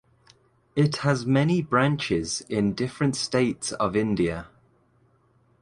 [0.75, 4.47] It has many branches in different states of India.